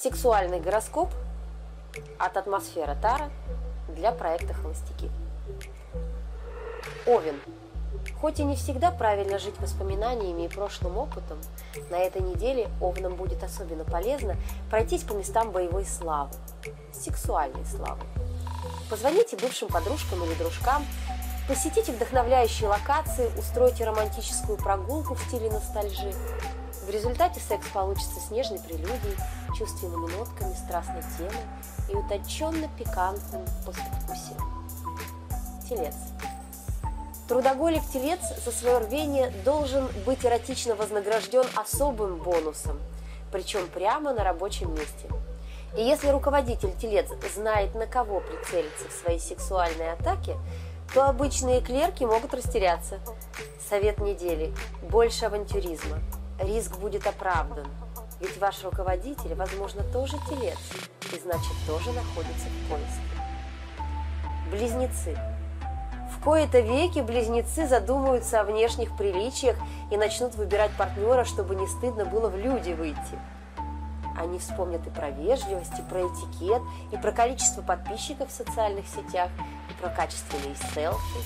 Сексуальный 0.00 0.60
гороскоп 0.60 1.08
от 2.20 2.36
атмосфера 2.36 2.96
Тара 3.02 3.30
для 3.88 4.12
проекта 4.12 4.54
«Холостяки». 4.54 5.10
Овен. 7.04 7.40
Хоть 8.20 8.38
и 8.38 8.44
не 8.44 8.54
всегда 8.54 8.92
правильно 8.92 9.40
жить 9.40 9.58
воспоминаниями 9.58 10.42
и 10.42 10.48
прошлым 10.48 10.98
опытом, 10.98 11.40
на 11.90 11.96
этой 11.96 12.22
неделе 12.22 12.68
Овнам 12.80 13.16
будет 13.16 13.42
особенно 13.42 13.82
полезно 13.82 14.36
пройтись 14.70 15.02
по 15.02 15.14
местам 15.14 15.50
боевой 15.50 15.84
славы, 15.84 16.30
сексуальной 16.92 17.64
славы. 17.66 18.02
Позвоните 18.88 19.36
бывшим 19.36 19.66
подружкам 19.66 20.22
или 20.22 20.34
дружкам, 20.34 20.86
посетите 21.48 21.90
вдохновляющие 21.90 22.68
локации, 22.68 23.32
устройте 23.36 23.84
романтическую 23.84 24.58
прогулку 24.58 25.14
в 25.14 25.22
стиле 25.22 25.50
ностальжи. 25.50 26.14
В 26.88 26.90
результате 26.90 27.38
секс 27.38 27.68
получится 27.68 28.18
с 28.18 28.30
нежной 28.30 28.60
прелюдией, 28.60 29.14
чувственными 29.54 30.10
нотками, 30.10 30.54
страстной 30.54 31.02
темой 31.18 31.42
и 31.90 31.94
утонченно 31.94 32.66
пикантным 32.78 33.44
послевкусием. 33.66 34.40
Телец. 35.68 35.94
Трудоголик 37.28 37.82
телец 37.92 38.20
за 38.42 38.50
свое 38.50 38.78
рвение 38.78 39.30
должен 39.44 39.86
быть 40.06 40.24
эротично 40.24 40.76
вознагражден 40.76 41.44
особым 41.56 42.16
бонусом, 42.22 42.80
причем 43.30 43.68
прямо 43.68 44.14
на 44.14 44.24
рабочем 44.24 44.70
месте. 44.70 45.10
И 45.76 45.82
если 45.82 46.08
руководитель 46.08 46.72
телец 46.80 47.10
знает, 47.34 47.74
на 47.74 47.86
кого 47.86 48.20
прицелиться 48.20 48.88
в 48.88 48.92
своей 48.94 49.20
сексуальной 49.20 49.92
атаке, 49.92 50.38
то 50.94 51.06
обычные 51.06 51.60
клерки 51.60 52.04
могут 52.04 52.32
растеряться. 52.32 52.98
Совет 53.68 53.98
недели– 53.98 54.54
больше 54.88 55.26
авантюризма. 55.26 55.98
Риск 56.38 56.78
будет 56.78 57.06
оправдан, 57.06 57.66
ведь 58.20 58.38
ваш 58.38 58.62
руководитель, 58.64 59.34
возможно, 59.34 59.82
тоже 59.82 60.16
телец, 60.28 60.58
и 61.12 61.18
значит 61.18 61.54
тоже 61.66 61.92
находится 61.92 62.46
в 62.46 62.70
поиске. 62.70 63.02
Близнецы– 64.50 65.18
в 66.18 66.24
кои-то 66.24 66.58
веки 66.60 66.98
близнецы 66.98 67.66
задумаются 67.66 68.40
о 68.40 68.44
внешних 68.44 68.96
приличиях 68.96 69.56
и 69.90 69.96
начнут 69.96 70.34
выбирать 70.34 70.72
партнера, 70.72 71.24
чтобы 71.24 71.54
не 71.54 71.66
стыдно 71.66 72.04
было 72.04 72.28
в 72.28 72.36
люди 72.36 72.72
выйти. 72.72 73.18
Они 74.16 74.40
вспомнят 74.40 74.84
и 74.84 74.90
про 74.90 75.10
вежливость, 75.10 75.78
и 75.78 75.82
про 75.82 76.00
этикет, 76.00 76.60
и 76.90 76.96
про 76.96 77.12
количество 77.12 77.62
подписчиков 77.62 78.30
в 78.30 78.32
социальных 78.32 78.86
сетях, 78.88 79.30
про 79.80 79.88
качественные 79.90 80.54
селфи. 80.74 81.20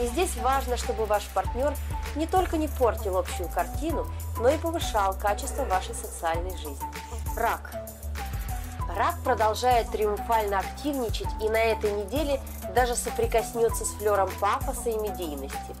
И 0.00 0.06
здесь 0.08 0.36
важно, 0.36 0.76
чтобы 0.76 1.06
ваш 1.06 1.24
партнер 1.28 1.74
не 2.16 2.26
только 2.26 2.58
не 2.58 2.68
портил 2.68 3.16
общую 3.16 3.48
картину, 3.48 4.06
но 4.38 4.48
и 4.48 4.58
повышал 4.58 5.14
качество 5.14 5.64
вашей 5.64 5.94
социальной 5.94 6.56
жизни. 6.56 6.86
Рак. 7.36 7.72
Рак 8.94 9.16
продолжает 9.24 9.90
триумфально 9.90 10.58
активничать 10.58 11.28
и 11.40 11.48
на 11.48 11.58
этой 11.58 11.92
неделе 11.92 12.40
даже 12.74 12.94
соприкоснется 12.94 13.84
с 13.84 13.90
флером 13.94 14.30
пафоса 14.40 14.90
и 14.90 14.98
медийности. 14.98 15.74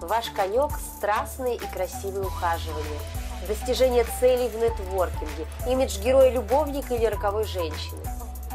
Ваш 0.00 0.30
конек– 0.30 0.70
страстные 0.96 1.56
и 1.56 1.66
красивые 1.66 2.26
ухаживания, 2.26 3.00
достижение 3.46 4.04
целей 4.18 4.48
в 4.48 4.56
нетворкинге, 4.56 5.46
имидж 5.66 5.98
героя-любовника 6.00 6.94
или 6.94 7.04
роковой 7.06 7.44
женщины. 7.44 8.00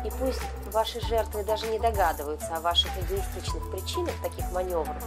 И 0.05 0.11
пусть 0.19 0.41
ваши 0.71 1.01
жертвы 1.01 1.43
даже 1.43 1.67
не 1.67 1.79
догадываются 1.79 2.55
о 2.55 2.61
ваших 2.61 2.91
эгоистичных 2.97 3.71
причинах 3.71 4.13
таких 4.21 4.49
маневров, 4.51 5.03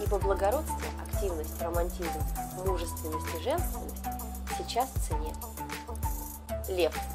ибо 0.00 0.18
благородство, 0.18 0.76
активность, 1.08 1.62
романтизм, 1.62 2.20
мужественность 2.66 3.34
и 3.38 3.42
женственность 3.42 4.02
сейчас 4.58 4.90
в 4.90 5.08
цене. 5.08 5.32
Лев– 6.68 6.94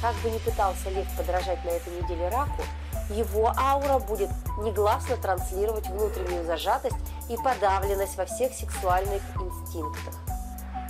как 0.00 0.14
бы 0.16 0.30
ни 0.30 0.38
пытался 0.38 0.88
Лев 0.90 1.06
подражать 1.16 1.62
на 1.64 1.70
этой 1.70 1.92
неделе 2.00 2.28
раку, 2.28 2.62
его 3.10 3.52
аура 3.56 3.98
будет 3.98 4.30
негласно 4.58 5.16
транслировать 5.16 5.88
внутреннюю 5.88 6.44
зажатость 6.46 6.96
и 7.28 7.36
подавленность 7.36 8.16
во 8.16 8.24
всех 8.24 8.52
сексуальных 8.54 9.22
инстинктах. 9.36 10.14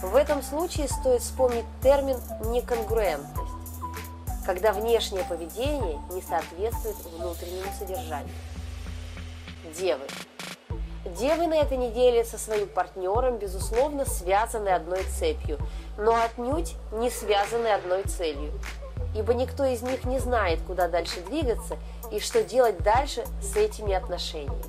В 0.03 0.15
этом 0.15 0.43
случае 0.43 0.89
стоит 0.89 1.23
вспомнить 1.23 1.65
термин 1.83 2.19
«неконгруентность», 2.45 3.50
когда 4.51 4.73
внешнее 4.73 5.23
поведение 5.23 6.01
не 6.11 6.21
соответствует 6.21 6.97
внутреннему 7.05 7.71
содержанию. 7.79 8.35
Девы. 9.79 10.03
Девы 11.05 11.47
на 11.47 11.55
этой 11.55 11.77
неделе 11.77 12.25
со 12.25 12.37
своим 12.37 12.67
партнером, 12.67 13.39
безусловно, 13.39 14.05
связаны 14.05 14.71
одной 14.71 15.05
цепью, 15.05 15.57
но 15.97 16.21
отнюдь 16.21 16.75
не 16.91 17.11
связаны 17.11 17.69
одной 17.69 18.03
целью– 18.03 18.53
ибо 19.15 19.35
никто 19.35 19.65
из 19.65 19.83
них 19.83 20.05
не 20.05 20.19
знает, 20.19 20.61
куда 20.67 20.89
дальше 20.89 21.21
двигаться 21.21 21.77
и 22.13 22.21
что 22.21 22.45
делать 22.45 22.79
дальше 22.79 23.25
с 23.41 23.57
этими 23.57 23.93
отношениями. 23.93 24.63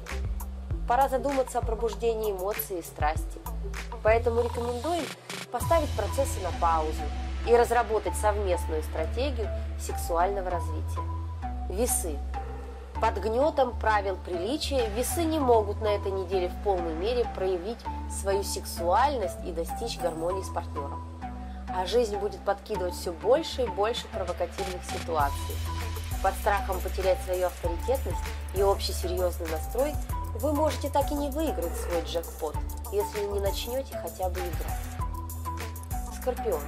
Пора 0.88 1.10
задуматься 1.10 1.60
о 1.60 1.66
пробуждении 1.66 2.32
эмоций 2.32 2.80
и 2.80 2.84
страсти. 2.84 3.40
Поэтому 4.04 4.42
рекомендуем 4.42 5.06
поставить 5.52 5.90
процессы 5.96 6.40
на 6.42 6.52
паузу 6.60 7.04
и 7.48 7.56
разработать 7.56 8.16
совместную 8.16 8.84
стратегию 8.84 9.48
сексуального 9.80 10.50
развития. 10.50 11.02
Весы. 11.70 12.18
Под 13.02 13.18
гнетом 13.18 13.78
правил 13.80 14.18
приличия 14.26 14.88
весы 14.90 15.24
не 15.24 15.40
могут 15.40 15.82
на 15.82 15.88
этой 15.88 16.12
неделе 16.12 16.50
в 16.50 16.64
полной 16.64 16.94
мере 16.94 17.26
проявить 17.36 17.80
свою 18.22 18.44
сексуальность 18.44 19.44
и 19.46 19.52
достичь 19.52 20.00
гармонии 20.00 20.44
с 20.44 20.50
партнером 20.50 21.12
а 21.76 21.86
жизнь 21.86 22.16
будет 22.18 22.40
подкидывать 22.42 22.94
все 22.96 23.12
больше 23.12 23.64
и 23.64 23.68
больше 23.68 24.08
провокативных 24.08 24.84
ситуаций. 24.84 25.56
Под 26.22 26.34
страхом 26.36 26.80
потерять 26.82 27.20
свою 27.24 27.48
авторитетность 27.48 28.22
и 28.54 28.62
общий 28.62 28.94
серьезный 28.94 29.48
настрой 29.50 29.94
вы 30.36 30.54
можете 30.54 30.90
так 30.90 31.12
и 31.12 31.16
не 31.16 31.30
выиграть 31.30 31.76
свой 31.78 32.02
джекпот, 32.04 32.56
если 32.92 33.22
не 33.26 33.40
начнете 33.40 33.98
хотя 34.02 34.30
бы 34.30 34.40
играть. 34.40 36.20
Скорпион. 36.22 36.62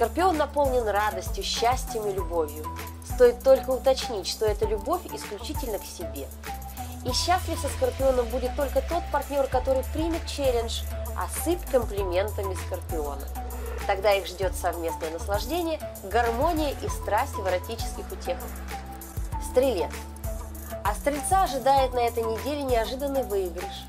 Скорпион 0.00 0.38
наполнен 0.38 0.88
радостью, 0.88 1.44
счастьем 1.44 2.08
и 2.08 2.14
любовью. 2.14 2.64
Стоит 3.04 3.42
только 3.42 3.68
уточнить, 3.68 4.26
что 4.26 4.46
эта 4.46 4.64
любовь 4.64 5.02
исключительно 5.12 5.78
к 5.78 5.84
себе. 5.84 6.26
И 7.04 7.12
счастлив 7.12 7.60
со 7.60 7.68
Скорпионом 7.68 8.24
будет 8.28 8.56
только 8.56 8.80
тот 8.80 9.02
партнер, 9.12 9.46
который 9.48 9.84
примет 9.92 10.26
челлендж, 10.26 10.84
осыпь 11.18 11.62
комплиментами 11.70 12.54
Скорпиона. 12.66 13.28
Тогда 13.86 14.14
их 14.14 14.26
ждет 14.26 14.56
совместное 14.56 15.10
наслаждение, 15.10 15.78
гармония 16.04 16.74
и 16.82 16.88
страсть 16.88 17.34
в 17.34 17.46
эротических 17.46 18.10
утехах. 18.10 18.48
Стрелец. 19.50 19.92
А 20.82 20.94
стрельца 20.94 21.42
ожидает 21.42 21.92
на 21.92 22.00
этой 22.00 22.22
неделе 22.22 22.62
неожиданный 22.62 23.24
выигрыш. 23.24 23.84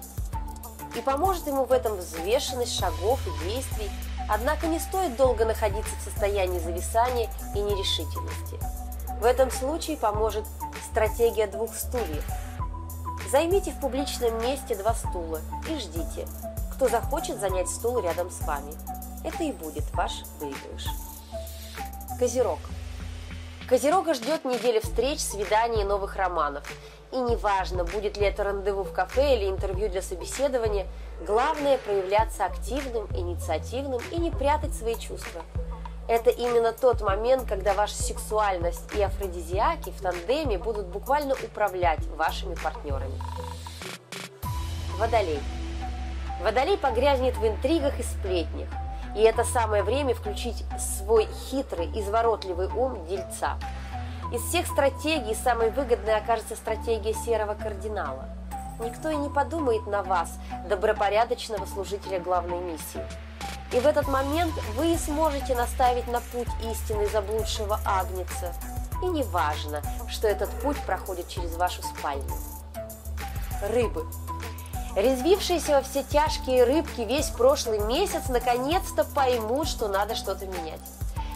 И 0.93 0.99
поможет 0.99 1.47
ему 1.47 1.63
в 1.63 1.71
этом 1.71 1.95
взвешенность 1.95 2.77
шагов 2.77 3.17
и 3.25 3.45
действий, 3.45 3.89
однако 4.29 4.67
не 4.67 4.79
стоит 4.79 5.15
долго 5.15 5.45
находиться 5.45 5.95
в 5.95 6.03
состоянии 6.03 6.59
зависания 6.59 7.29
и 7.55 7.59
нерешительности. 7.59 8.59
В 9.19 9.25
этом 9.25 9.51
случае 9.51 9.97
поможет 9.97 10.45
стратегия 10.89 11.47
двух 11.47 11.75
стульев. 11.75 12.25
Займите 13.29 13.71
в 13.71 13.79
публичном 13.79 14.41
месте 14.41 14.75
два 14.75 14.93
стула 14.93 15.39
и 15.69 15.77
ждите, 15.77 16.27
кто 16.73 16.89
захочет 16.89 17.39
занять 17.39 17.69
стул 17.69 17.99
рядом 17.99 18.29
с 18.29 18.41
вами 18.41 18.73
это 19.23 19.43
и 19.43 19.51
будет 19.51 19.83
ваш 19.93 20.23
выигрыш. 20.39 20.87
Козерог. 22.19 22.59
Козерога 23.71 24.13
ждет 24.13 24.43
неделя 24.43 24.81
встреч, 24.81 25.21
свиданий 25.21 25.83
и 25.83 25.85
новых 25.85 26.17
романов. 26.17 26.69
И 27.13 27.15
неважно, 27.15 27.85
будет 27.85 28.17
ли 28.17 28.25
это 28.25 28.43
рандеву 28.43 28.83
в 28.83 28.91
кафе 28.91 29.37
или 29.37 29.49
интервью 29.49 29.87
для 29.87 30.01
собеседования, 30.01 30.87
главное 31.25 31.77
проявляться 31.77 32.43
активным, 32.43 33.07
инициативным 33.15 34.01
и 34.11 34.17
не 34.17 34.29
прятать 34.29 34.75
свои 34.75 34.95
чувства. 34.95 35.43
Это 36.09 36.31
именно 36.31 36.73
тот 36.73 36.99
момент, 36.99 37.47
когда 37.47 37.73
ваша 37.73 37.95
сексуальность 37.95 38.93
и 38.93 39.01
афродизиаки 39.01 39.91
в 39.91 40.01
тандеме 40.01 40.57
будут 40.57 40.87
буквально 40.87 41.35
управлять 41.35 42.05
вашими 42.17 42.55
партнерами. 42.55 43.17
Водолей. 44.97 45.39
Водолей 46.41 46.77
погрязнет 46.77 47.37
в 47.37 47.47
интригах 47.47 47.97
и 48.01 48.03
сплетнях. 48.03 48.67
И 49.15 49.21
это 49.21 49.43
самое 49.43 49.83
время 49.83 50.15
включить 50.15 50.63
свой 50.79 51.27
хитрый, 51.49 51.87
изворотливый 51.99 52.67
ум 52.67 53.05
дельца. 53.07 53.57
Из 54.31 54.41
всех 54.41 54.65
стратегий 54.67 55.35
самой 55.35 55.71
выгодной 55.71 56.15
окажется 56.15 56.55
стратегия 56.55 57.13
серого 57.13 57.53
кардинала. 57.53 58.29
Никто 58.79 59.09
и 59.09 59.15
не 59.17 59.29
подумает 59.29 59.85
на 59.87 60.01
вас, 60.03 60.39
добропорядочного 60.67 61.65
служителя 61.65 62.19
главной 62.19 62.59
миссии. 62.59 63.03
И 63.73 63.79
в 63.79 63.85
этот 63.85 64.07
момент 64.07 64.53
вы 64.75 64.97
сможете 64.97 65.55
наставить 65.55 66.07
на 66.07 66.19
путь 66.19 66.47
истины 66.63 67.07
заблудшего 67.07 67.79
агнеца. 67.85 68.53
И 69.03 69.05
не 69.05 69.23
важно, 69.23 69.81
что 70.09 70.27
этот 70.27 70.49
путь 70.61 70.77
проходит 70.85 71.27
через 71.27 71.55
вашу 71.55 71.81
спальню. 71.83 72.33
Рыбы– 73.61 74.05
Резвившиеся 74.95 75.75
во 75.75 75.81
все 75.81 76.03
тяжкие 76.03 76.65
рыбки 76.65 77.01
весь 77.01 77.29
прошлый 77.29 77.79
месяц 77.79 78.27
наконец-то 78.27 79.05
поймут, 79.05 79.69
что 79.69 79.87
надо 79.87 80.15
что-то 80.15 80.45
менять. 80.47 80.81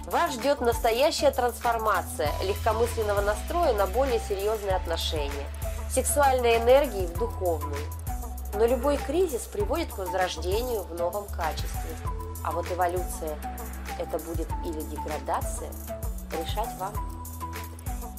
Вас 0.08 0.34
ждет 0.34 0.60
настоящая 0.60 1.32
трансформация 1.32 2.30
легкомысленного 2.44 3.22
настроя 3.22 3.72
на 3.74 3.88
более 3.88 4.20
серьезные 4.20 4.76
отношения, 4.76 5.48
сексуальной 5.90 6.58
энергии 6.58 7.06
в 7.06 7.18
духовную. 7.18 7.80
Но 8.56 8.66
любой 8.66 8.98
кризис 8.98 9.44
приводит 9.44 9.92
к 9.94 10.00
возрождению 10.00 10.84
в 10.84 10.94
новом 10.94 11.26
качестве. 11.26 11.96
А 12.44 12.52
вот 12.52 12.70
эволюция– 12.70 13.38
это 14.00 14.20
будет 14.20 14.50
или 14.66 14.82
деградация, 14.82 15.72
решать 16.40 16.78
вам. 16.78 16.94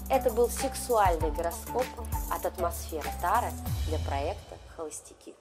Это 0.09 0.31
был 0.31 0.49
сексуальный 0.49 1.31
гороскоп 1.31 1.87
от 2.31 2.47
атмосферы 2.47 3.09
Тара 3.21 3.51
для 3.87 3.99
проекта 3.99 4.56
«Холостяки». 4.77 5.35